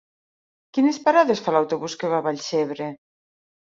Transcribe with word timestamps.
Quines 0.77 0.99
parades 1.05 1.45
fa 1.49 1.55
l'autobús 1.59 1.99
que 2.01 2.13
va 2.17 2.21
a 2.23 2.27
Vallcebre? 2.33 2.93